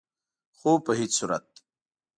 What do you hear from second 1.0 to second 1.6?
صورت